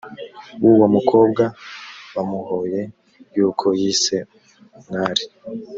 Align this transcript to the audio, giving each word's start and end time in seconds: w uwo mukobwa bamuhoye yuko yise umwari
w 0.63 0.65
uwo 0.73 0.85
mukobwa 0.95 1.43
bamuhoye 2.13 2.81
yuko 3.35 3.65
yise 3.79 4.17
umwari 4.77 5.23